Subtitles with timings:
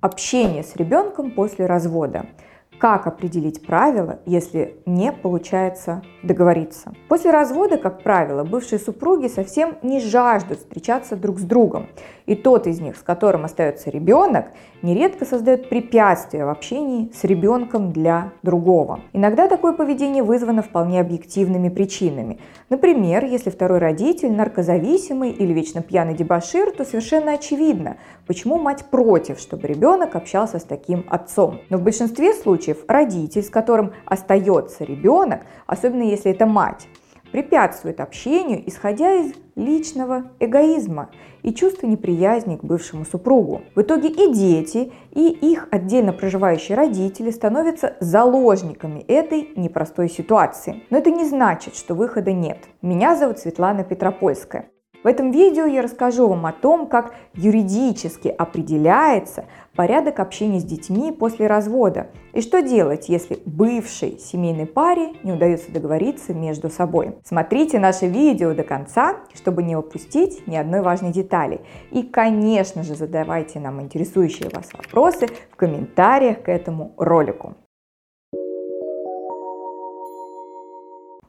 [0.00, 2.26] Общение с ребенком после развода.
[2.80, 6.94] Как определить правила, если не получается договориться?
[7.10, 11.88] После развода, как правило, бывшие супруги совсем не жаждут встречаться друг с другом.
[12.24, 14.46] И тот из них, с которым остается ребенок,
[14.82, 19.00] нередко создает препятствия в общении с ребенком для другого.
[19.12, 22.38] Иногда такое поведение вызвано вполне объективными причинами.
[22.70, 29.38] Например, если второй родитель наркозависимый или вечно пьяный дебашир, то совершенно очевидно, почему мать против,
[29.38, 31.58] чтобы ребенок общался с таким отцом.
[31.68, 36.88] Но в большинстве случаев родитель, с которым остается ребенок, особенно если это мать,
[37.32, 41.10] препятствует общению, исходя из личного эгоизма
[41.42, 43.62] и чувства неприязни к бывшему супругу.
[43.74, 50.82] В итоге и дети, и их отдельно проживающие родители становятся заложниками этой непростой ситуации.
[50.90, 52.58] Но это не значит, что выхода нет.
[52.82, 54.66] Меня зовут Светлана Петропольская.
[55.02, 59.46] В этом видео я расскажу вам о том, как юридически определяется
[59.80, 65.72] порядок общения с детьми после развода и что делать, если бывшей семейной паре не удается
[65.72, 67.16] договориться между собой.
[67.24, 71.62] Смотрите наше видео до конца, чтобы не упустить ни одной важной детали.
[71.92, 77.54] И, конечно же, задавайте нам интересующие вас вопросы в комментариях к этому ролику.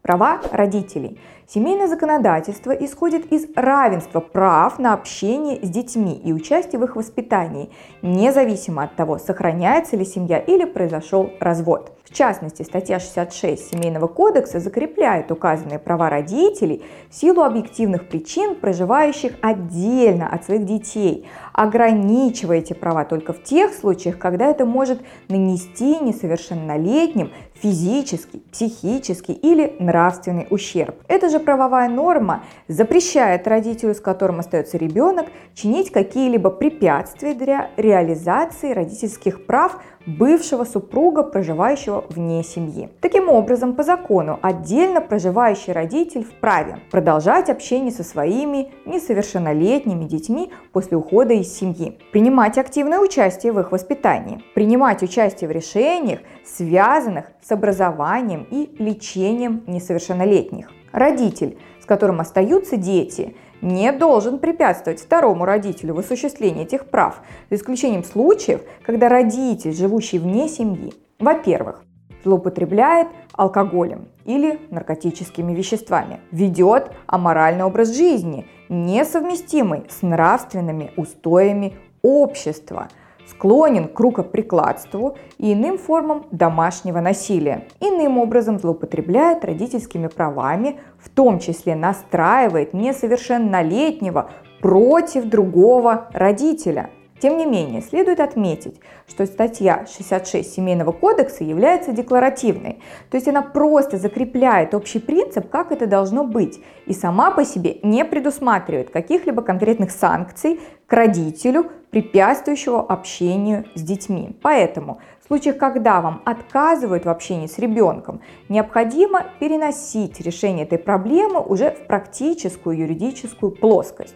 [0.00, 1.20] Права родителей.
[1.50, 7.70] Семейное законодательство исходит из равенства прав на общение с детьми и участие в их воспитании,
[8.02, 11.98] независимо от того, сохраняется ли семья или произошел развод.
[12.04, 19.32] В частности, статья 66 Семейного кодекса закрепляет указанные права родителей в силу объективных причин, проживающих
[19.42, 25.98] отдельно от своих детей, ограничивая эти права только в тех случаях, когда это может нанести
[25.98, 30.96] несовершеннолетним физический, психический или нравственный ущерб.
[31.08, 38.72] Эта же правовая норма запрещает родителю, с которым остается ребенок, чинить какие-либо препятствия для реализации
[38.72, 42.88] родительских прав бывшего супруга, проживающего вне семьи.
[43.00, 50.96] Таким образом, по закону, отдельно проживающий родитель вправе продолжать общение со своими несовершеннолетними детьми после
[50.96, 57.52] ухода из семьи, принимать активное участие в их воспитании, принимать участие в решениях, связанных с
[57.52, 60.70] образованием и лечением несовершеннолетних.
[60.92, 67.56] Родитель, с которым остаются дети, не должен препятствовать второму родителю в осуществлении этих прав, за
[67.56, 71.82] исключением случаев, когда родитель, живущий вне семьи, во-первых,
[72.24, 82.88] злоупотребляет алкоголем или наркотическими веществами, ведет аморальный образ жизни, несовместимый с нравственными устоями общества–
[83.30, 87.66] склонен к рукоприкладству и иным формам домашнего насилия.
[87.80, 94.30] Иным образом злоупотребляет родительскими правами, в том числе настраивает несовершеннолетнего
[94.60, 96.90] против другого родителя–
[97.20, 102.80] тем не менее, следует отметить, что статья 66 Семейного кодекса является декларативной,
[103.10, 107.78] то есть она просто закрепляет общий принцип, как это должно быть, и сама по себе
[107.82, 114.36] не предусматривает каких-либо конкретных санкций к родителю, препятствующего общению с детьми.
[114.42, 121.40] Поэтому в случаях, когда вам отказывают в общении с ребенком, необходимо переносить решение этой проблемы
[121.40, 124.14] уже в практическую юридическую плоскость.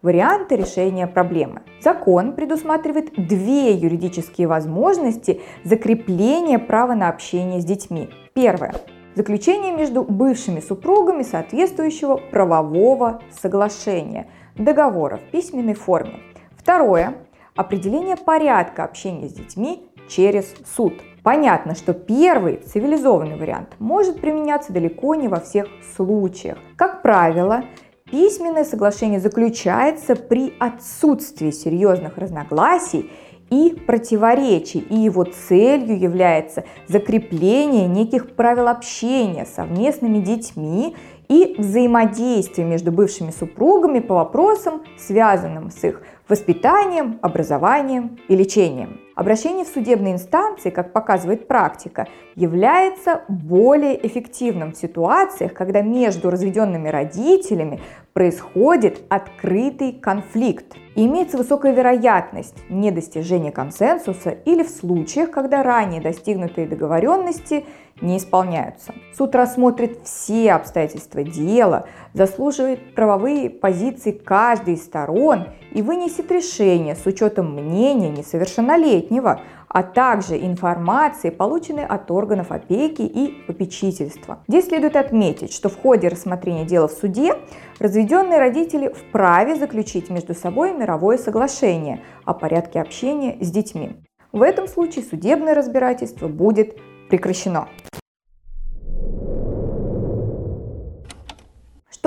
[0.00, 1.62] Варианты решения проблемы.
[1.80, 8.08] Закон предусматривает две юридические возможности закрепления права на общение с детьми.
[8.32, 8.74] Первое.
[9.16, 16.20] Заключение между бывшими супругами соответствующего правового соглашения, договора в письменной форме.
[16.56, 17.14] Второе.
[17.56, 20.94] Определение порядка общения с детьми через суд.
[21.24, 25.66] Понятно, что первый, цивилизованный вариант, может применяться далеко не во всех
[25.96, 26.58] случаях.
[26.76, 27.64] Как правило,
[28.10, 33.10] Письменное соглашение заключается при отсутствии серьезных разногласий
[33.50, 40.94] и противоречий, и его целью является закрепление неких правил общения совместными детьми
[41.28, 49.00] и взаимодействие между бывшими супругами по вопросам, связанным с их воспитанием, образованием и лечением.
[49.14, 52.06] Обращение в судебные инстанции, как показывает практика,
[52.36, 57.80] является более эффективным в ситуациях, когда между разведенными родителями
[58.18, 60.74] происходит открытый конфликт.
[60.96, 67.64] И имеется высокая вероятность недостижения консенсуса или в случаях, когда ранее достигнутые договоренности
[68.00, 68.94] не исполняются.
[69.16, 77.04] Суд рассмотрит все обстоятельства дела, заслуживает правовые позиции каждой из сторон и вынесет решение с
[77.06, 84.38] учетом мнения несовершеннолетнего, а также информации, полученной от органов опеки и попечительства.
[84.48, 87.34] Здесь следует отметить, что в ходе рассмотрения дела в суде
[87.78, 93.96] разведенные родители вправе заключить между собой мировое соглашение о порядке общения с детьми.
[94.32, 96.76] В этом случае судебное разбирательство будет
[97.08, 97.68] прекращено.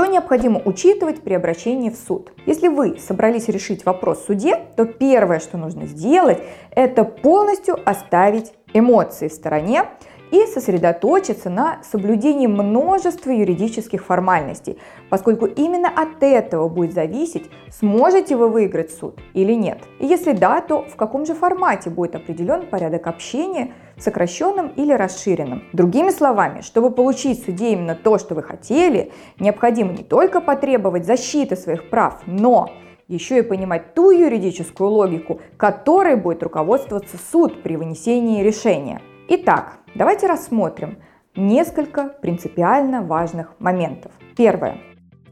[0.01, 2.33] Что необходимо учитывать при обращении в суд?
[2.47, 6.39] Если вы собрались решить вопрос в суде, то первое, что нужно сделать,
[6.71, 9.83] это полностью оставить эмоции в стороне
[10.31, 14.79] и сосредоточиться на соблюдении множества юридических формальностей,
[15.11, 19.83] поскольку именно от этого будет зависеть, сможете вы выиграть суд или нет.
[19.99, 25.63] И если да, то в каком же формате будет определен порядок общения, сокращенным или расширенным.
[25.73, 31.05] Другими словами, чтобы получить в суде именно то, что вы хотели, необходимо не только потребовать
[31.05, 32.69] защиты своих прав, но
[33.07, 39.01] еще и понимать ту юридическую логику, которой будет руководствоваться суд при вынесении решения.
[39.27, 40.97] Итак, давайте рассмотрим
[41.35, 44.11] несколько принципиально важных моментов.
[44.35, 44.77] Первое.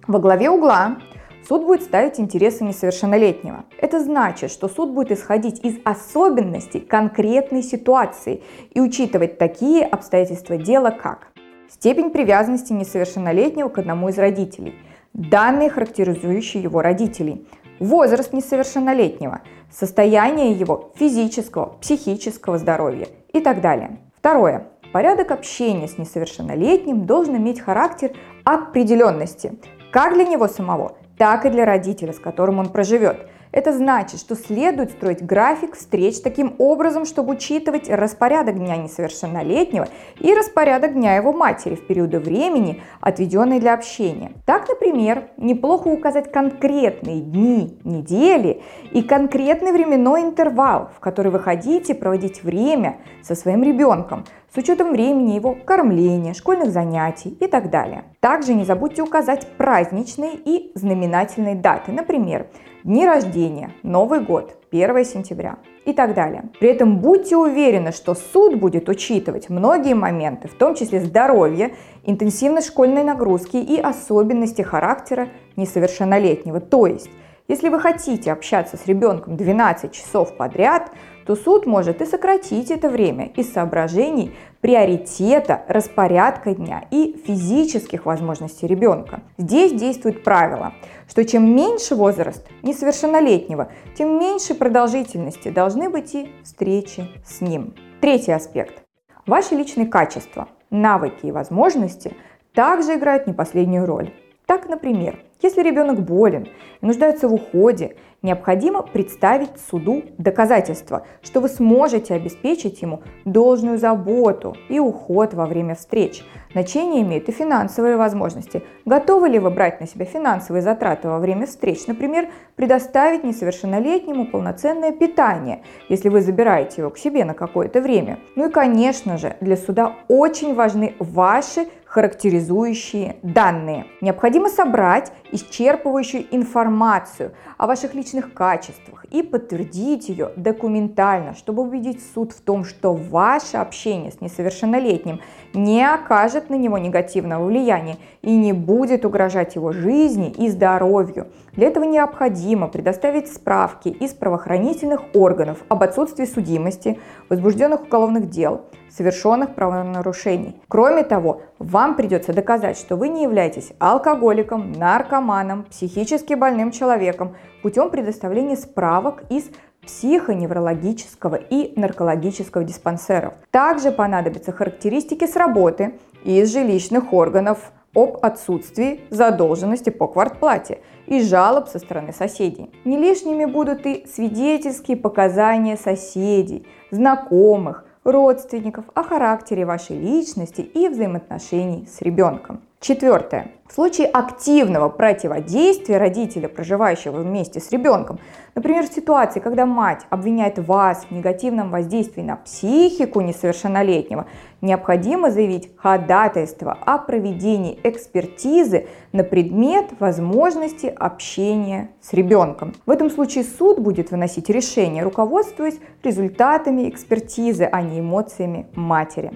[0.07, 0.97] Во главе угла
[1.47, 3.65] суд будет ставить интересы несовершеннолетнего.
[3.77, 8.43] Это значит, что суд будет исходить из особенностей конкретной ситуации
[8.73, 11.29] и учитывать такие обстоятельства дела, как
[11.69, 14.75] степень привязанности несовершеннолетнего к одному из родителей,
[15.13, 17.47] данные, характеризующие его родителей,
[17.79, 19.41] возраст несовершеннолетнего,
[19.71, 23.99] состояние его физического, психического здоровья и так далее.
[24.17, 24.67] Второе.
[24.91, 28.13] Порядок общения с несовершеннолетним должен иметь характер
[28.43, 29.53] определенности,
[29.91, 34.35] как для него самого, так и для родителя, с которым он проживет– это значит, что
[34.35, 39.87] следует строить график встреч таким образом, чтобы учитывать распорядок дня несовершеннолетнего
[40.19, 44.33] и распорядок дня его матери в периоды времени, отведенные для общения.
[44.45, 48.61] Так, например, неплохо указать конкретные дни, недели
[48.91, 54.91] и конкретный временной интервал, в который вы хотите проводить время со своим ребенком, с учетом
[54.91, 58.03] времени его кормления, школьных занятий и так далее.
[58.19, 62.47] Также не забудьте указать праздничные и знаменательные даты, например,
[62.89, 66.45] дни рождения, Новый год, 1 сентября и так далее.
[66.59, 72.69] При этом будьте уверены, что суд будет учитывать многие моменты, в том числе здоровье, интенсивность
[72.69, 76.59] школьной нагрузки и особенности характера несовершеннолетнего.
[76.59, 77.11] То есть,
[77.49, 80.91] если вы хотите общаться с ребенком 12 часов подряд,
[81.25, 88.67] то суд может и сократить это время из соображений приоритета, распорядка дня и физических возможностей
[88.67, 89.21] ребенка.
[89.39, 90.73] Здесь действует правило,
[91.07, 97.73] что чем меньше возраст несовершеннолетнего, тем меньше продолжительности должны быть и встречи с ним.
[97.99, 98.83] Третий аспект.
[99.25, 102.15] Ваши личные качества, навыки и возможности
[102.53, 104.13] также играют не последнюю роль.
[104.45, 106.47] Так, например, если ребенок болен
[106.81, 114.55] и нуждается в уходе, необходимо представить суду доказательства, что вы сможете обеспечить ему должную заботу
[114.69, 116.23] и уход во время встреч.
[116.51, 118.63] Значение имеют и финансовые возможности.
[118.85, 121.85] Готовы ли вы брать на себя финансовые затраты во время встреч?
[121.85, 128.17] Например, предоставить несовершеннолетнему полноценное питание, если вы забираете его к себе на какое-то время.
[128.35, 133.85] Ну и, конечно же, для суда очень важны ваши характеризующие данные.
[133.99, 142.31] Необходимо собрать исчерпывающую информацию о ваших личных качествах и подтвердить ее документально, чтобы убедить суд
[142.31, 145.21] в том, что ваше общение с несовершеннолетним
[145.53, 151.27] не окажет на него негативного влияния и не будет угрожать его жизни и здоровью.
[151.53, 156.99] Для этого необходимо предоставить справки из правоохранительных органов об отсутствии судимости,
[157.29, 160.61] возбужденных уголовных дел, совершенных правонарушений.
[160.67, 167.89] Кроме того, вам придется доказать, что вы не являетесь алкоголиком, наркоманом, психически больным человеком путем
[167.89, 169.49] предоставления справок из
[169.81, 173.33] психоневрологического и наркологического диспансеров.
[173.51, 181.67] Также понадобятся характеристики с работы из жилищных органов об отсутствии задолженности по квартплате и жалоб
[181.69, 182.71] со стороны соседей.
[182.85, 191.87] Не лишними будут и свидетельские показания соседей, знакомых, родственников о характере вашей личности и взаимоотношений
[191.87, 192.61] с ребенком.
[192.79, 193.51] Четвертое.
[193.67, 198.19] В случае активного противодействия родителя, проживающего вместе с ребенком,
[198.55, 204.27] например, в ситуации, когда мать обвиняет вас в негативном воздействии на психику несовершеннолетнего,
[204.61, 212.73] необходимо заявить ходатайство о проведении экспертизы на предмет возможности общения с ребенком.
[212.85, 219.31] В этом случае суд будет выносить решение, руководствуясь результатами экспертизы, а не эмоциями матери.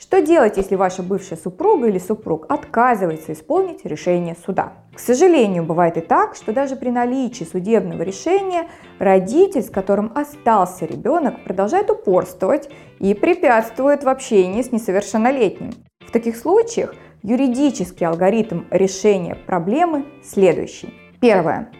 [0.00, 4.72] Что делать, если ваша бывшая супруга или супруг отказывается исполнить решение суда?
[4.94, 10.86] К сожалению, бывает и так, что даже при наличии судебного решения родитель, с которым остался
[10.86, 15.72] ребенок, продолжает упорствовать и препятствует в общении с несовершеннолетним.
[15.98, 20.94] В таких случаях юридический алгоритм решения проблемы следующий.
[21.20, 21.70] Первое.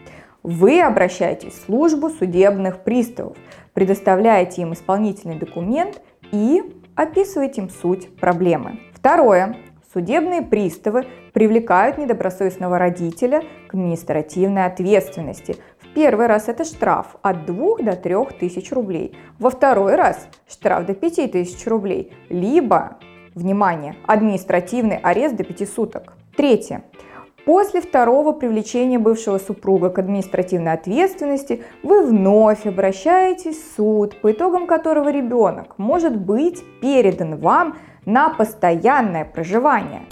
[0.42, 3.38] Вы обращаетесь в службу судебных приставов,
[3.72, 6.62] предоставляете им исполнительный документ и
[7.02, 8.80] описываете им суть проблемы.
[8.92, 9.56] Второе.
[9.92, 15.56] Судебные приставы привлекают недобросовестного родителя к административной ответственности.
[15.80, 19.16] В первый раз это штраф от 2 до 3 тысяч рублей.
[19.38, 22.12] Во второй раз штраф до 5 тысяч рублей.
[22.28, 22.98] Либо,
[23.34, 26.12] внимание, административный арест до 5 суток.
[26.36, 26.84] Третье.
[27.44, 34.66] После второго привлечения бывшего супруга к административной ответственности вы вновь обращаетесь в суд, по итогам
[34.66, 40.02] которого ребенок может быть передан вам на постоянное проживание.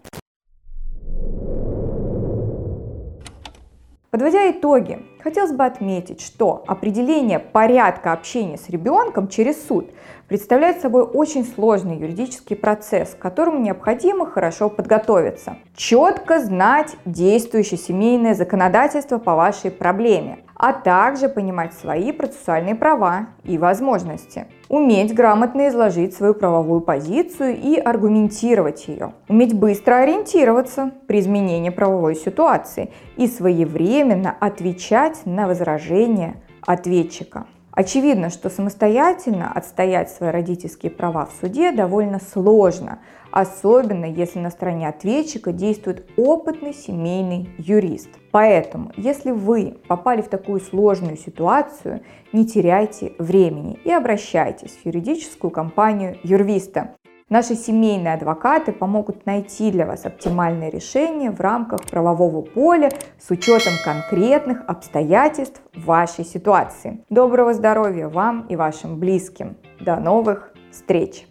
[4.11, 9.91] Подводя итоги, хотелось бы отметить, что определение порядка общения с ребенком через суд
[10.29, 15.59] представляет собой очень сложный юридический процесс, к которому необходимо хорошо подготовиться.
[15.77, 23.59] Четко знать действующее семейное законодательство по вашей проблеме, а также понимать свои процессуальные права и
[23.59, 24.47] возможности.
[24.69, 29.15] Уметь грамотно изложить свою правовую позицию и аргументировать ее.
[29.29, 37.47] Уметь быстро ориентироваться при изменении правовой ситуации и своевременно отвечать на возражения ответчика.
[37.79, 42.99] Очевидно, что самостоятельно отстоять свои родительские права в суде довольно сложно,
[43.31, 48.09] особенно если на стороне ответчика действует опытный семейный юрист.
[48.33, 52.01] Поэтому, если вы попали в такую сложную ситуацию,
[52.33, 56.97] не теряйте времени и обращайтесь в юридическую компанию Юрвиста.
[57.29, 63.75] Наши семейные адвокаты помогут найти для вас оптимальное решение в рамках правового поля с учетом
[63.85, 67.05] конкретных обстоятельств вашей ситуации.
[67.11, 69.59] Доброго здоровья вам и вашим близким.
[69.79, 71.27] До новых встреч!